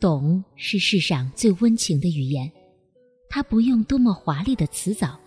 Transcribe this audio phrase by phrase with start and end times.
[0.00, 2.50] 懂是世上最温情的语言，
[3.28, 5.20] 它不用多么华丽的辞藻，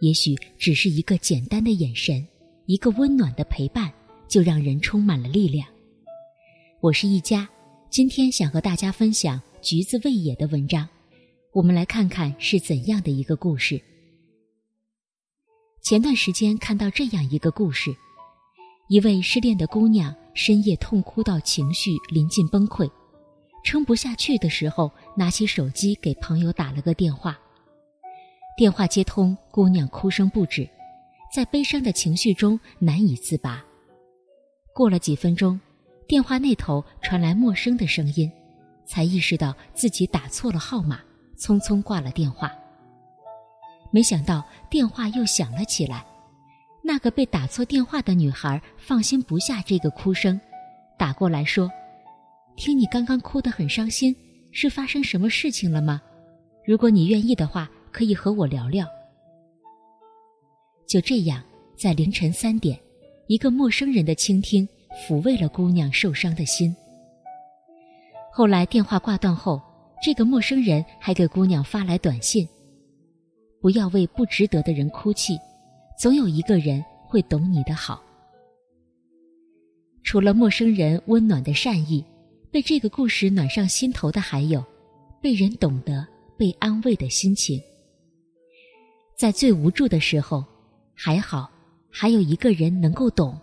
[0.00, 2.24] 也许只是一个简单的眼神，
[2.66, 3.92] 一个温暖的陪伴，
[4.28, 5.66] 就让人充满了力量。
[6.80, 7.48] 我是一家，
[7.90, 10.88] 今天想和大家分享橘子味野的文章，
[11.52, 13.80] 我们来看看是怎样的一个故事。
[15.82, 17.92] 前段时间看到这样一个故事，
[18.88, 22.88] 一位失恋的姑娘深夜痛哭到情绪临近崩溃。
[23.64, 27.38] 撑不下去的时候，拿起手机给朋友打了个电话。
[28.56, 30.68] 电话接通，姑娘哭声不止，
[31.34, 33.64] 在悲伤的情绪中难以自拔。
[34.74, 35.58] 过了几分钟，
[36.06, 38.30] 电话那头传来陌生的声音，
[38.84, 41.00] 才意识到自己打错了号码，
[41.38, 42.52] 匆匆挂了电话。
[43.90, 46.04] 没想到电话又响了起来，
[46.82, 50.40] 那个被打错电话的女孩放心不下这个哭声，
[50.98, 51.70] 打过来说。
[52.56, 54.14] 听你刚刚哭得很伤心，
[54.50, 56.00] 是发生什么事情了吗？
[56.64, 58.86] 如果你愿意的话，可以和我聊聊。
[60.86, 61.42] 就这样，
[61.76, 62.78] 在凌晨三点，
[63.26, 66.74] 一个陌生人的倾听抚慰了姑娘受伤的心。
[68.32, 69.60] 后来电话挂断后，
[70.02, 72.46] 这个陌生人还给姑娘发来短信
[73.60, 75.38] ：“不要为不值得的人哭泣，
[75.98, 78.02] 总有一个人会懂你的好。”
[80.04, 82.04] 除了陌生人温暖的善意。
[82.52, 84.62] 被这个故事暖上心头的，还有
[85.22, 87.58] 被人懂得、被安慰的心情。
[89.16, 90.44] 在最无助的时候，
[90.94, 91.50] 还好
[91.90, 93.40] 还有一个人能够懂。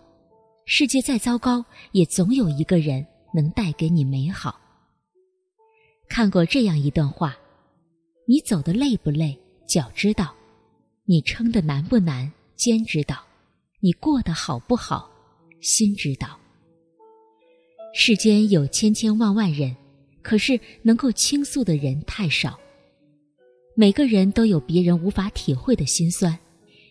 [0.64, 4.60] 世界再糟糕，也总有一个人能带给你美好。
[6.08, 7.36] 看过这样一段话：
[8.28, 10.26] 你走的累不累，脚知道；
[11.04, 13.16] 你撑的难不难，肩知道；
[13.80, 15.10] 你过得好不好，
[15.60, 16.39] 心知道。
[18.02, 19.76] 世间有千千万万人，
[20.22, 22.58] 可是能够倾诉的人太少。
[23.74, 26.36] 每个人都有别人无法体会的心酸，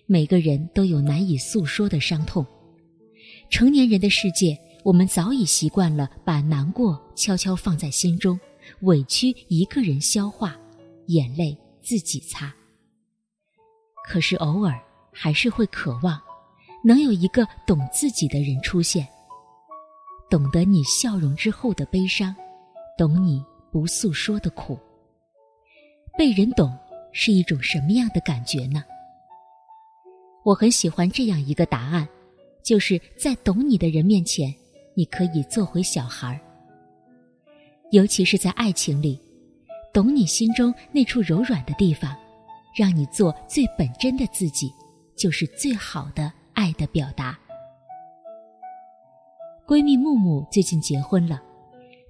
[0.06, 2.46] 每个人都有难以诉说的伤痛。
[3.50, 8.40] 成年人的世界，我们早已习惯了把难过悄悄放在心中，
[8.82, 10.56] 委屈一个人消化，
[11.08, 12.54] 眼泪自己擦。
[14.08, 14.80] 可是偶尔
[15.12, 16.22] 还是会渴望，
[16.84, 19.08] 能有一个懂自己的人出现。
[20.30, 22.36] 懂得你笑容之后的悲伤，
[22.98, 24.78] 懂你不诉说的苦。
[26.18, 26.78] 被人懂
[27.12, 28.84] 是一种什么样的感觉呢？
[30.44, 32.08] 我很喜欢这样一个答案，
[32.64, 34.54] 就是在懂你的人面前，
[34.94, 36.40] 你可以做回小孩。
[37.92, 39.20] 尤其是在爱情里，
[39.92, 42.16] 懂你心中那处柔软的地方，
[42.76, 44.72] 让你做最本真的自己，
[45.16, 47.38] 就是最好的爱的表达。
[49.70, 51.40] 闺蜜木木最近结婚了，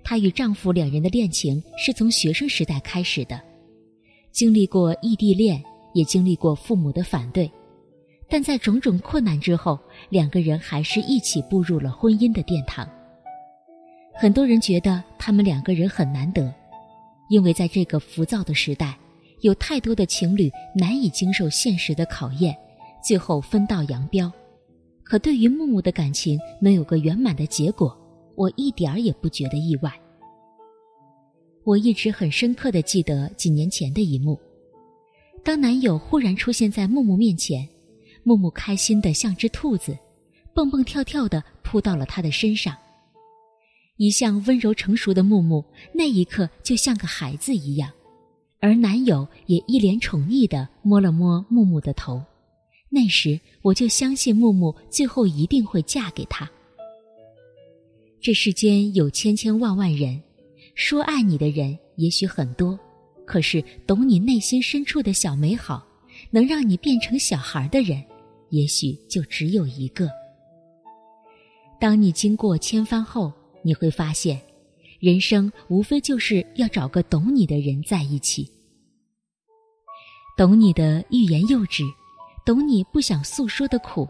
[0.02, 3.38] 她与丈夫两人的恋情是从学生时代开始的，
[4.32, 5.62] 经历过异地恋，
[5.94, 7.52] 也经历过父母的反对，
[8.30, 9.78] 但在种种困难之后，
[10.08, 12.88] 两个人还是一起步入了婚姻的殿堂。
[14.14, 16.50] 很多人觉得他们两个人很难得，
[17.30, 18.98] 因为在这个浮躁的时代，
[19.42, 22.56] 有太多的情侣难以经受现实的考验，
[23.04, 24.32] 最后分道扬镳。
[25.10, 27.98] 可对于木木的感情能有个圆满的结果，
[28.36, 29.92] 我一点儿也不觉得意外。
[31.64, 34.40] 我一直很深刻的记得几年前的一幕，
[35.44, 37.68] 当男友忽然出现在木木面前，
[38.22, 39.98] 木木开心的像只兔子，
[40.54, 42.78] 蹦蹦跳跳的扑到了他的身上。
[43.98, 47.92] 一向温柔成熟的木木那一刻就像个孩子一样，
[48.60, 52.22] 而男友也一脸宠溺的摸了摸木木的头。
[52.90, 56.50] 那时我就相信木木最后一定会嫁给他。
[58.20, 60.22] 这世间有千千万万人，
[60.76, 62.78] 说爱你的人也许很多，
[63.26, 65.88] 可是懂你内心深处的小美好，
[66.32, 68.04] 能让你变成小孩的人，
[68.50, 70.10] 也许就只有一个。
[71.80, 74.42] 当你经过千帆后，你会发现，
[75.00, 78.50] 人生无非就是要找个懂你的人在一起，
[80.36, 81.84] 懂你的欲言又止。
[82.50, 84.10] 懂你不想诉说的苦，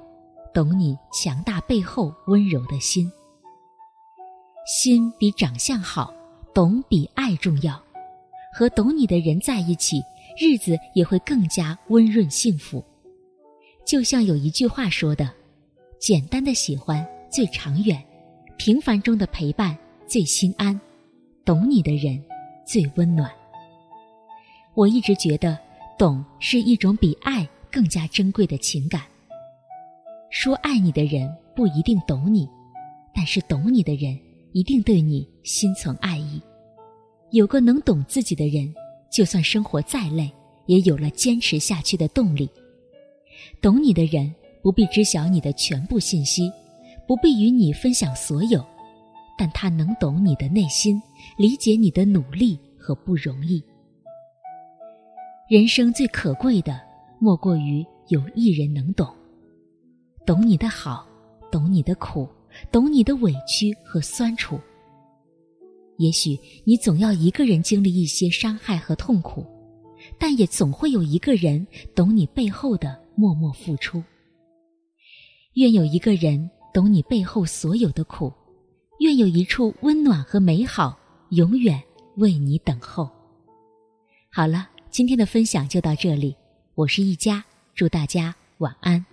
[0.54, 3.12] 懂你强大背后温柔的心。
[4.66, 6.14] 心比长相好，
[6.54, 7.78] 懂比爱重要。
[8.54, 10.02] 和懂你的人在一起，
[10.40, 12.82] 日子也会更加温润幸福。
[13.86, 15.30] 就像有一句话说的
[16.00, 18.02] ：“简单的喜欢最长远，
[18.58, 19.78] 平凡中的陪伴
[20.08, 20.80] 最心安，
[21.44, 22.18] 懂你的人
[22.66, 23.30] 最温暖。”
[24.76, 25.60] 我一直觉得，
[25.98, 27.46] 懂是一种比爱。
[27.72, 29.04] 更加珍贵的情感。
[30.30, 32.48] 说爱你的人不一定懂你，
[33.14, 34.18] 但是懂你的人
[34.54, 36.42] 一定对你心存爱意。
[37.32, 38.74] 有个能懂自己的人，
[39.12, 40.32] 就算生活再累，
[40.66, 42.50] 也有了坚持下去的动力。
[43.62, 46.52] 懂你的人不必知晓你的全部信息，
[47.08, 48.66] 不必与你分享所有，
[49.38, 51.02] 但他能懂你的内心，
[51.38, 53.64] 理解你的努力和不容易。
[55.50, 56.80] 人生最可贵的，
[57.20, 59.08] 莫过于有一人能懂，
[60.26, 61.06] 懂你的好，
[61.52, 62.28] 懂你的苦，
[62.72, 64.60] 懂你的委屈和酸楚。
[65.98, 69.46] 也许你总要一个人经历一些伤害和痛苦，
[70.18, 74.02] 但也总会有一个人懂你背后的默默付出。
[75.56, 78.32] 愿有一个人懂你背后所有的苦，
[79.00, 80.98] 愿有一处温暖和美好
[81.32, 81.82] 永远
[82.16, 83.10] 为你等候。
[84.32, 86.34] 好了，今天的分享就到这里，
[86.80, 87.44] 我是一佳，
[87.76, 89.06] 祝大家晚安。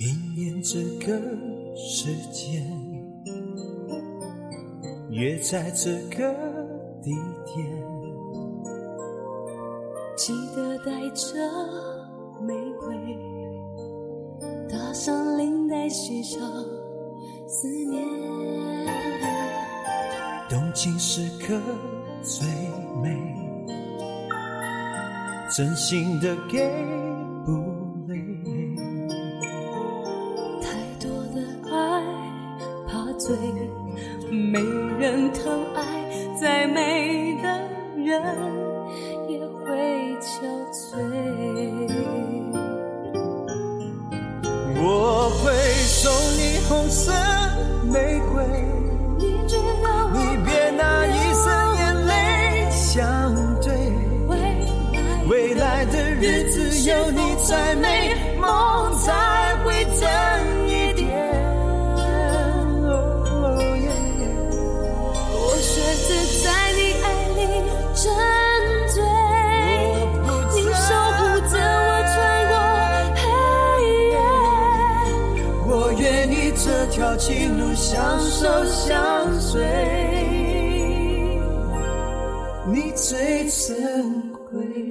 [0.00, 1.18] 明年这个
[1.76, 2.64] 时间，
[5.10, 6.32] 约在这个
[7.02, 7.10] 地
[7.44, 7.66] 点，
[10.16, 11.34] 记得带着
[12.40, 12.96] 玫瑰，
[14.68, 16.40] 搭上领带，系上
[17.48, 18.00] 思念。
[20.48, 21.60] 动情时刻
[22.22, 22.46] 最
[23.02, 23.18] 美，
[25.56, 26.70] 真心的给
[27.44, 27.77] 不
[33.28, 33.36] 怕醉，
[34.30, 34.58] 没
[34.98, 35.42] 人疼
[35.74, 35.82] 爱，
[36.40, 37.48] 再美的
[37.96, 38.22] 人
[39.28, 40.26] 也会憔
[40.72, 40.96] 悴。
[44.80, 45.52] 我会
[45.84, 47.12] 送你红色
[47.84, 48.42] 玫瑰，
[49.18, 53.68] 你知道你别拿一生眼泪相对。
[55.28, 58.14] 未来的日子有你才美，
[84.50, 84.88] 归。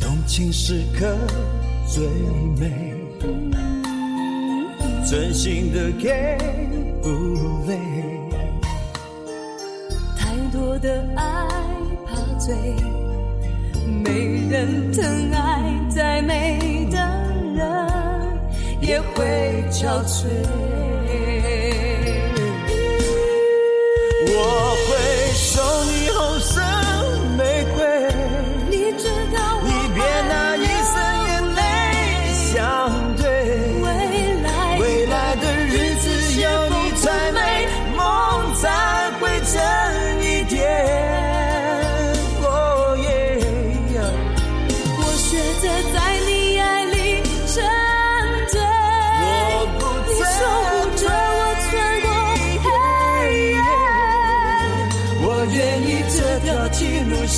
[0.00, 1.16] 动情时刻。
[1.92, 2.06] 最
[2.56, 2.94] 美，
[5.10, 6.38] 真心的给
[7.02, 7.08] 不
[7.66, 7.76] 累。
[10.16, 11.48] 太多的爱
[12.06, 12.54] 怕醉，
[14.04, 16.96] 没人疼爱，再美的
[17.56, 17.88] 人
[18.80, 20.28] 也会憔悴。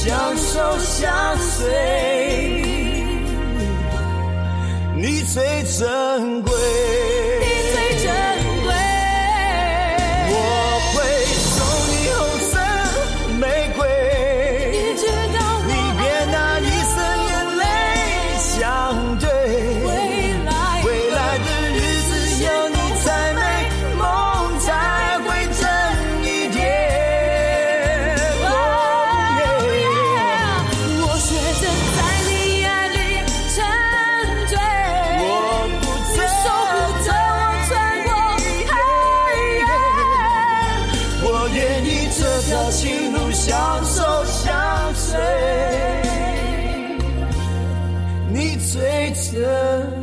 [0.04, 1.70] 相守相随，
[4.96, 6.91] 你最珍贵。
[48.72, 50.01] 最真。